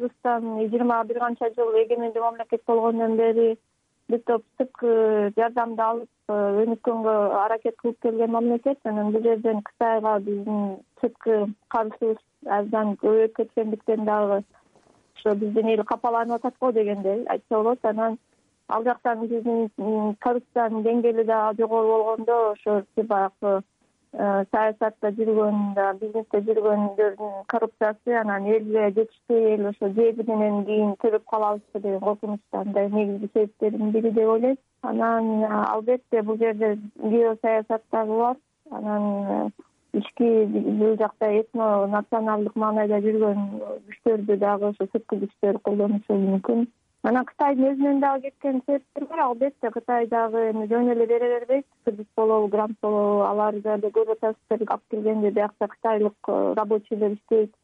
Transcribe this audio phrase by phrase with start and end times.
[0.00, 3.58] кыргызстан жыйырма бир канча жыл эгемендүү мамлекет болгондон бери
[4.08, 8.78] бир топ сырткы жардамды алып өнүккөнгө аракет кылып келген мамлекет.
[8.84, 11.36] Анан бул жерден кытайга биздин сырткы
[11.68, 14.42] карызыбыз абдан көбөйүп кеткендиктен дагы
[15.16, 17.84] ошо биздин эл капаланып атат го дегендей айтса болот.
[17.84, 18.18] Анан
[18.68, 19.68] ал жактан биздин
[20.24, 23.60] коррупциянын деңгээли дагы жогору болгондо ошо баягы Э,
[24.12, 25.60] саясатта жүргөн
[26.00, 32.64] бизнесте жүргөндөрдүн коррупциясы анан элге жетишпей эл ошо жеби менен кийин төлөп калабызбы деген коркунучта
[32.64, 38.36] мындай негизги себептердин бири деп ойлойм анан э, албетте бул жерде геосаясат дагы бар.
[38.70, 39.50] Анан э,
[39.92, 43.48] ички бул жакта этно националдык маанайда жүргөн
[43.88, 46.66] күчтөрдү дагы ошо сырткы күчтөр колдонушу мүмкүн
[47.08, 49.20] анан кытайдын өзүнөн дагы кеткен себептер бар.
[49.26, 54.66] Албетте кытай дагы эми жөн эле бере бербейт кредит болобу грант болобу аларды көрүп атасыздар
[54.66, 57.54] алып келгенде биякта кытайлык э, рабочийлер иштейт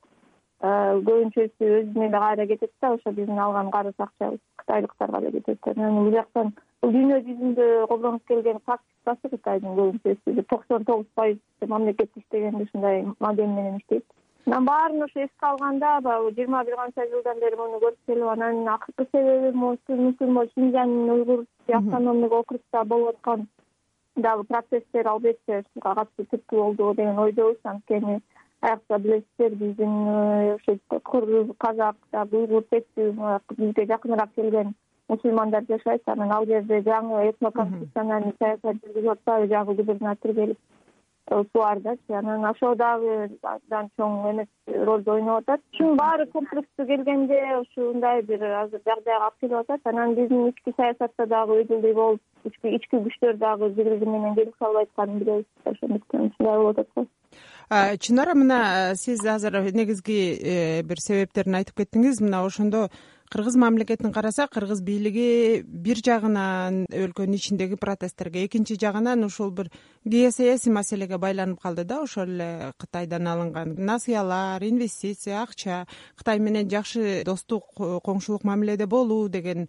[0.60, 0.70] э,
[1.08, 2.94] көбүнчөсү өзүнө эле кайра кетет да.
[2.94, 8.24] Ошо биздин алган карыз акчабыз кытайлыктарга эле кетет анан бул жактан бул дүйнө жүзүндө колдонуп
[8.32, 14.04] келген практикасы кытайдын көбүнчөсү токсон тогуз пайыз мамлекет иштегенде ушундай модель менен иштейт
[14.46, 18.68] анан баарын ошо эске алганда баягы жыйырма бир канча жылдан бери муну көрүп келип анан
[18.68, 21.44] акыркы себеби мүмкүн могу шинжян уйгур
[21.78, 23.48] автономный округда болуп аткан
[24.16, 28.20] дагы процесстер албетте ушуга катуу түрткү болду деген ойдобуз анткени
[28.60, 29.94] аякта билесиздер биздин
[30.54, 30.78] ошо
[31.10, 31.96] кыргыз казак
[32.32, 33.12] уйгур тектүү
[33.58, 34.74] бизге жакыныраак келген
[35.08, 40.58] мусулмандар жашайт анан ал жерде жаңы этно конституциональный саясат жүргүзүп атпайбы жаңы губернатор келип
[41.28, 44.48] субардачы анан ошол дагы абдан чоң эмес
[44.86, 45.60] ролду ойноп атат.
[45.72, 49.80] Ушунун баары комплекстүү келгенде ушундай бир азыр жагдайга алып келип атат.
[49.84, 54.86] Анан биздин ички саясатта дагы өйдөлдөй болуп ички күчтөр дагы бири бири менен келише албай
[54.86, 55.46] атканын билебиз.
[55.64, 57.06] Ошондуктан ушундай болуп атат го
[57.98, 62.22] чынара мына сиз азыр негизги э, бир себептерин айтып кеттиңиз.
[62.22, 62.88] Мына ошондо
[63.30, 69.70] кыргыз мамлекетин карасак кыргыз бийлиги бир жагынан өлкөнүн ичиндеги протесттерге экинчи жагынан ушул бир
[70.04, 72.02] геосаясий маселеге байланып калды да.
[72.02, 75.86] Ошол эле кытайдан алынган насыялар инвестиция акча
[76.16, 79.68] кытай менен жакшы достук коңшулук мамиледе болуу деген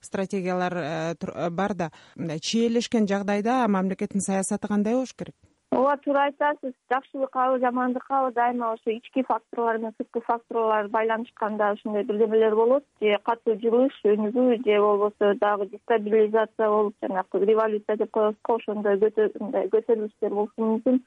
[0.00, 1.90] стратегиялар э, бар да.
[2.16, 5.34] Мындай чиелешкен жагдайда мамлекеттин саясаты кандай болуш керек
[5.72, 12.54] ооба туура айтасыз жакшылыккабы жамандыккабы дайыма ошо ички факторлор менен сырткы факторлор байланышканда ушундай бирдемелер
[12.54, 18.56] болот же катуу жылыш өнүгүү же болбосо дагы дестабилизация болуп жанагы революция деп коебуз го
[18.56, 19.00] ошондой
[19.40, 21.00] мындай көтөрүлүштөр болушу мүмкүн.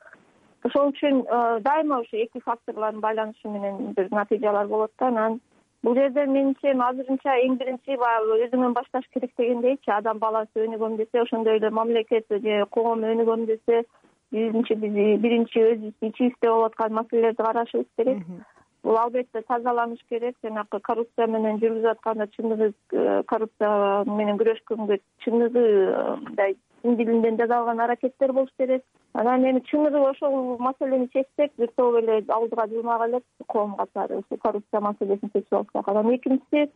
[0.63, 5.39] Ошол үчүн э, дайыма ошо эки факторлордун байланышы менен бир натыйжалар болот да анан
[5.83, 11.21] бул жерде менимче азырынча эң биринчи баягы өзүңөн башташ керек дегендейчи адам баласы өнүгөм десе
[11.21, 13.85] ошондой эле мамлекет же коом өнүгөм десе
[14.31, 18.23] биринчи биз биринчи өзүбүз ичибизде болуп аткан маселелерди карашыбыз керек.
[18.84, 20.35] Бул албетте тазаланыш керек.
[20.44, 27.38] Жанагы коррупция менен жүргүзүп атканда чыныгы э, коррупция менен күрөшкөнгө чыныгы э, мындай чын дилинен
[27.41, 28.85] жасалган аракеттер болуш керек.
[29.13, 34.79] Анан эми чыныгы ошол маселени чечсек бир эле алдыга жылмак элек коом катары ушул коррупция
[34.79, 35.88] маселесин чечип алсак.
[35.88, 36.72] Анан экинчиси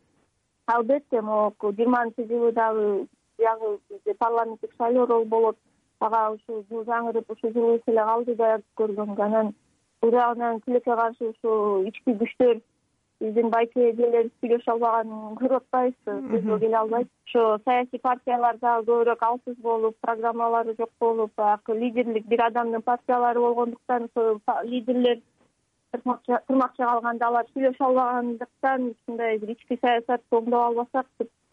[0.66, 5.58] албетте могу жыйырманчы жылы дагы биягы бизде парламенттик шайлоолор болот
[6.08, 9.54] ага ушул жыл жаңырып ушул жылы эле калды да көргөнгө анан
[10.02, 12.62] бул жагынан тилекке каршы ушул ички күчтөр
[13.24, 16.16] биздин байке эжелерибиз сүйлөшө албаганын көрүп атпайбызбы?
[16.32, 17.12] Сөзгө келе албайт.
[17.28, 23.40] Ошо саясий партиялар дагы көбүрөөк алсыз болуп программалары жок болуп баягы лидерлик бир адамдын партиялары
[23.46, 24.42] болгондуктан ошол
[24.74, 25.22] лидерлер
[25.94, 31.08] тырмакча калганда алар сүйлөшө албагандыктан ушундай бир ички саясатты оңдоп албасак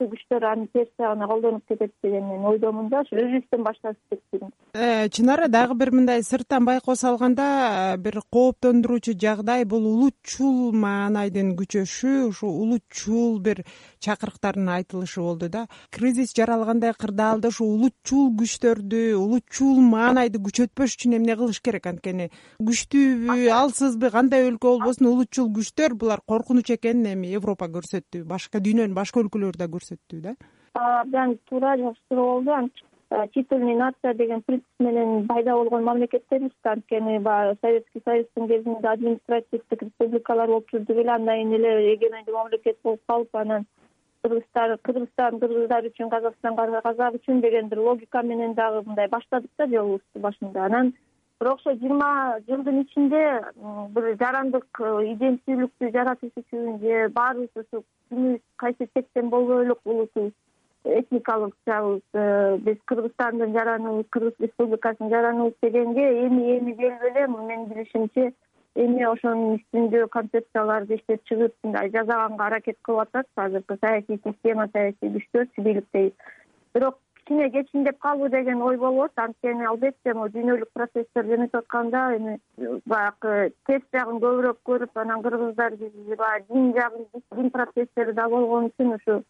[0.08, 3.00] күчтөр аны терс жагына колдонуп кетет деген мен ойдомун да.
[3.00, 8.20] Ошо өзүбүздөн башташыбыз керек дейм э, чынара дагы бир мындай сырттан байкоо салганда э, бир
[8.32, 13.64] кооптондуруучу жагдай бул улутчул маанайдын күчөшү ушул улутчул бир
[14.00, 15.66] чакырыктардын айтылышы болду да.
[15.90, 21.86] Кризис жаралгандай кырдаалда ушул улутчул күчтөрдү улутчул маанайды күчөтпөш үчүн эмне кылыш керек?
[21.90, 28.24] Анткени күчтүүбү алсызбы кандай өлкө болбосун улутчул күчтөр булар коркунуч экенин эми европа көрсөттү.
[28.24, 30.34] Башка дүйнөнүн башка өлкөлөрү да көрсөттү да?
[30.74, 32.70] Абдан туура жакшы суроо болду
[33.34, 36.72] титульный нация деген принцип менен пайда болгон мамлекеттербиз да.
[36.72, 42.78] Анткени баягы советский союздун кезинде административдик республикалар болуп жүрдүк эле андан кийин эле эгемендүү мамлекет
[42.84, 43.66] болуп калып анан
[44.22, 49.66] кыргызстан кыргызстан кыргыздар үчүн казакстан казак үчүн деген бир логика менен дагы мындай баштадык да
[49.66, 50.64] жолубузду башында.
[50.64, 50.94] Анан
[51.40, 53.22] бирок ошо жыйырма жылдын ичинде
[53.94, 60.32] бир жарандык э, иденттүүлүктү жаратыш үчүн же баарыбыз ушу күнүбүз кайсы чектен болбой элек улутубуз
[60.84, 67.66] этникалык жагыбыз э, биз кыргызстандын жараныбыз кыргыз республикасынын жараныбыз дегенге эми эми келип эле менин
[67.72, 68.32] билишимче
[68.74, 73.26] эми ошонун үстүндө концепцияларды иштеп чыгып мындай жасаганга аракет кылып атат.
[73.34, 76.12] Азыркы саясий система саясий күчтөр бийликтеги
[76.74, 76.98] бирок
[77.30, 79.30] кичине кечиндеп калдыбы деген ой болуп атат.
[79.30, 82.38] Анткени албетте могу дүйнөлүк процесстер жөнөтүп атканда эми
[82.86, 87.06] баягы терс жагын көбүрөөк көрүп анан кыргыздар биз баягы дин жагын
[87.36, 89.22] дин процесстери да болгон үчүн ушу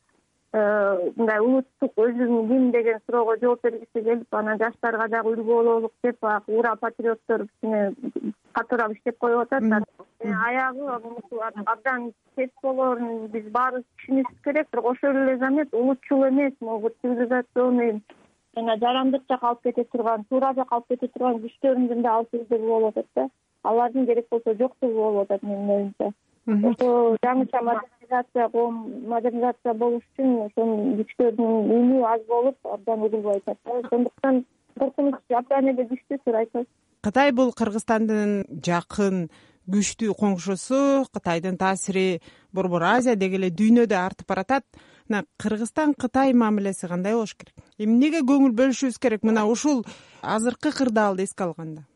[0.50, 0.62] Э,
[1.14, 6.16] мындай улуттук өзүң ким деген суроого жооп бергиси келип анан жаштарга дагы үлгү бололук деп
[6.26, 7.82] баягы ура патриоттор кичине
[8.58, 9.68] катуураак иштеп коюп атат
[10.20, 10.86] аягы
[11.64, 14.68] абдан терс болоорун биз баарыбыз түшүнүшүбүз керек.
[14.72, 16.54] Бирок ошол эле замат улутчул эмес.
[16.60, 18.02] Могу цивилизационный
[18.54, 22.96] жана жарандык жака алып кете турган туура жака алып кете турган күчтөрүндүн да алсыздыгы болуп
[22.96, 23.28] атат да.
[23.62, 26.12] Алардын керек болсо жоктугу болуп атат менин оюмча.
[26.46, 28.78] Ошо жаңыча модернизация коом
[29.08, 33.80] модернизация болуш үчүн ошонун күчтөрүнүн үнү аз болуп абдан угулбай атат да.
[33.84, 34.44] Ошондуктан
[34.78, 36.68] коркунуч абдан эле күчтүү туура айтасыз
[37.04, 39.28] кытай бул кыргызстандын жакын
[39.72, 40.80] күчтүү коңшусу
[41.14, 42.20] кытайдын таасири
[42.52, 44.64] борбор азия деги эле дүйнөдө артып баратат.
[45.08, 47.54] Мына кыргызстан кытай мамилеси кандай болуш керек?
[47.78, 49.24] Эмнеге көңүл бөлүшүбүз керек?
[49.26, 49.84] Мына ушул
[50.22, 51.86] азыркы кырдаалды эске алганда.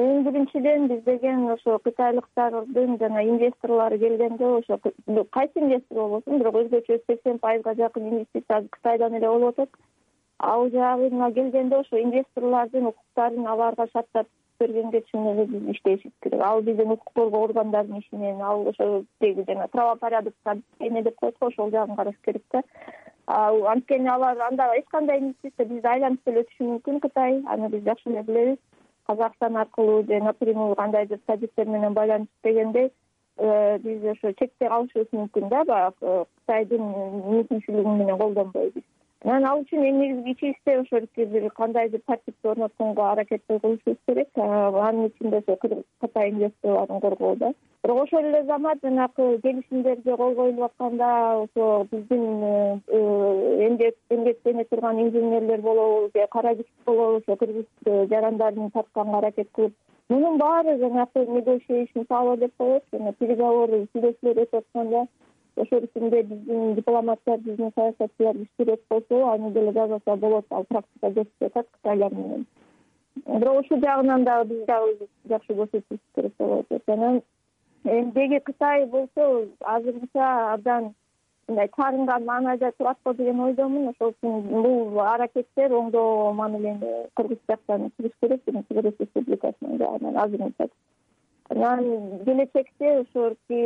[0.00, 4.78] Эң биринчиден биз деген ошо кытайлыктардын жана инвесторлору келгенде ошо
[5.30, 6.38] кайсы инвестор болбосун?
[6.38, 9.70] Бирок өзгөчө сексен пайызга жакын инвестиция азыр кытайдан эле болуп атат.
[10.38, 14.26] Ал жагына келгенде ошо инвесторлордун укуктарын аларга шарттап
[14.62, 16.40] бергенге чын эле биз иштешибиз керек.
[16.40, 21.36] Ал биздин укук коргоо органдарынын иши менен ал ошо тиги жана правопорядокко эме деп коет
[21.40, 22.62] го ошол жагын караш керек да.
[23.26, 27.42] Анткени алар анда эч кандай инвестиция бизди айланып деле өтүшү мүмкүн кытай.
[27.46, 28.58] Аны биз жакшы эле билебиз.
[29.06, 32.90] Казакстан аркылуу же напрямую кандайдыр садиктер менен байланышып дегендей
[33.36, 36.82] э, биз ошо чекте калышыбыз мүмкүн да баягы кытайдын
[37.30, 38.84] мүмкүнчүлүгү менен колдонбойбуз
[39.24, 44.28] анан ал үчүн эң негизги ичибизде ошол бир кандайдыр тартипти орнотконго аракет кылышыбыз керек.
[44.36, 45.56] Анын ичинде ошо
[46.00, 47.52] кытай инвесторлорун коргоо да.
[47.84, 53.68] Бирок ошол эле замат жанакы келишимдерге кол коюлуп атканда ошо биздин э,
[54.10, 57.66] эмгектене турган инженерлер болобу же кара күч болобу ошо кыргыз
[58.10, 59.74] жарандарын тартканга аракет кылып
[60.08, 65.06] мунун баары жанакы мисалы деп коет жана переговор сүйлөшүүлөр өтүп атканда
[65.56, 71.46] ошол ичинде биздин дипломаттар биздин саясатчылар күчтүүрөөк болсо аны деле жасаса болот ал практика көрсөтүп
[71.46, 72.46] атат кытайлар менен.
[73.26, 77.20] Бирок ушул жагынан дагы биз дагы жакшы көрсөтүшүбүз керек болуп атат анан
[77.84, 79.28] эми деги кытай болсо
[79.60, 80.94] азырынча абдан
[81.48, 83.88] мындай таарынган маанайда турат го деген ойдомун.
[83.88, 90.68] Ошол үчүн бул аракеттер оңдоо мамилени кыргыз жактан чыгыш керек биринчи кыргыз республикасынын жагынан азырынча
[91.52, 93.60] анан келечекте ошоки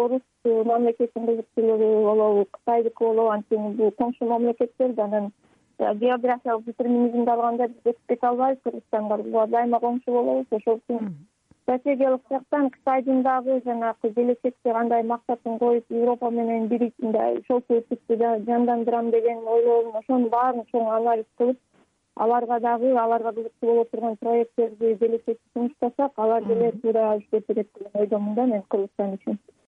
[0.00, 5.32] орус мамлекетинин кызыкчылыгы болобу кытайдыкы болобу анткени бул коңшу мамлекеттер да анан
[5.78, 8.62] географиялык детерминизмди алганда биз өтүп албайбыз.
[8.64, 10.46] Кыргызстанга булар дайыма коңшу болобуз.
[10.50, 11.12] Ошол үчүн
[11.62, 18.16] стратегиялык жактан кытайдын дагы жанагы келечекте кандай максатын коюп европа менен мындай шолкуучулукту
[18.46, 21.58] жандандырам деген ойлорун ошонун баарын чоң анализ кылып
[22.16, 28.00] аларга дагы аларга кызыктуу боло турган проекттерди келечекте сунуштасак алар деле туура иштеп берет деген
[28.02, 29.38] ойдомун да мен кыргызстан үчүн